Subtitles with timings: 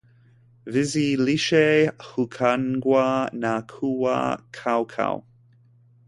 [0.65, 4.17] vizi lishe hukaangwa na kuwa
[4.51, 5.23] kaukau